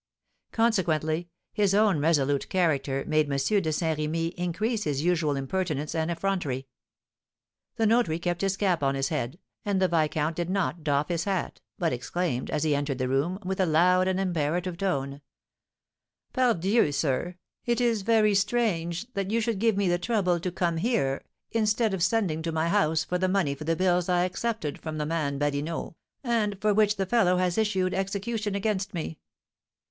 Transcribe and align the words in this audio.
Consequently, 0.51 1.29
his 1.53 1.75
own 1.75 1.99
resolute 1.99 2.49
character 2.49 3.03
made 3.05 3.31
M. 3.31 3.37
de 3.37 3.71
Saint 3.71 3.99
Remy 3.99 4.29
increase 4.29 4.81
his 4.83 5.03
usual 5.03 5.35
impertinence 5.35 5.93
and 5.93 6.09
effrontery. 6.09 6.65
The 7.75 7.85
notary 7.85 8.17
kept 8.17 8.41
his 8.41 8.57
cap 8.57 8.81
on 8.81 8.95
his 8.95 9.09
head, 9.09 9.37
and 9.63 9.79
the 9.79 9.87
viscount 9.87 10.35
did 10.37 10.49
not 10.49 10.83
doff 10.83 11.09
his 11.09 11.25
hat, 11.25 11.61
but 11.77 11.93
exclaimed, 11.93 12.49
as 12.49 12.63
he 12.63 12.73
entered 12.73 12.97
the 12.97 13.07
room, 13.07 13.37
with 13.45 13.59
a 13.59 13.67
loud 13.67 14.07
and 14.07 14.19
imperative 14.19 14.75
tone: 14.75 15.21
"Pardieu, 16.33 16.91
sir! 16.91 17.35
it 17.67 17.79
is 17.79 18.01
very 18.01 18.33
strange 18.33 19.05
that 19.13 19.29
you 19.29 19.39
should 19.39 19.59
give 19.59 19.77
me 19.77 19.87
the 19.87 19.99
trouble 19.99 20.39
to 20.39 20.51
come 20.51 20.77
here, 20.77 21.23
instead 21.51 21.93
of 21.93 22.01
sending 22.01 22.41
to 22.41 22.51
my 22.51 22.69
house 22.69 23.03
for 23.03 23.19
the 23.19 23.29
money 23.29 23.53
for 23.53 23.65
the 23.65 23.75
bills 23.75 24.09
I 24.09 24.23
accepted 24.23 24.81
from 24.81 24.97
the 24.97 25.05
man 25.05 25.37
Badinot, 25.37 25.93
and 26.23 26.59
for 26.59 26.73
which 26.73 26.95
the 26.95 27.05
fellow 27.05 27.37
has 27.37 27.55
issued 27.59 27.93
execution 27.93 28.55
against 28.55 28.95
me. 28.95 29.19